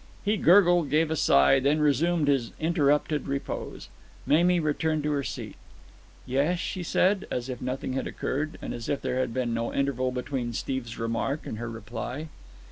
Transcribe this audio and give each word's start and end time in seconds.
He 0.25 0.35
gurgled, 0.35 0.89
gave 0.89 1.11
a 1.11 1.15
sigh, 1.15 1.59
then 1.59 1.79
resumed 1.79 2.27
his 2.27 2.53
interrupted 2.59 3.27
repose. 3.27 3.87
Mamie 4.25 4.59
returned 4.59 5.03
to 5.03 5.11
her 5.11 5.21
seat. 5.21 5.57
"Yes?" 6.25 6.57
she 6.57 6.81
said, 6.81 7.27
as 7.29 7.49
if 7.49 7.61
nothing 7.61 7.93
had 7.93 8.07
occurred, 8.07 8.57
and 8.63 8.73
as 8.73 8.89
if 8.89 8.99
there 9.03 9.19
had 9.19 9.31
been 9.31 9.53
no 9.53 9.71
interval 9.71 10.11
between 10.11 10.53
Steve's 10.53 10.97
remark 10.97 11.45
and 11.45 11.59
her 11.59 11.69
reply. 11.69 12.29